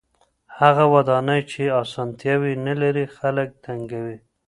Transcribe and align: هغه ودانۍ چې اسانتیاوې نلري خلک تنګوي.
هغه 0.59 0.83
ودانۍ 0.93 1.41
چې 1.51 1.61
اسانتیاوې 1.81 2.53
نلري 2.67 3.05
خلک 3.17 3.49
تنګوي. 3.63 4.17